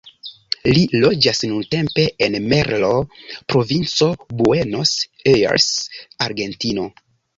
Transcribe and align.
Li 0.75 0.85
loĝas 1.01 1.41
nuntempe 1.51 2.05
en 2.27 2.37
Merlo, 2.53 2.89
provinco 3.53 4.07
Buenos 4.41 4.95
Aires, 5.35 5.69
Argentino. 6.31 6.89